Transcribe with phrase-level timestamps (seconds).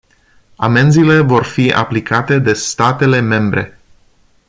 [0.55, 3.77] Amenzile vor fi aplicate de statele membre.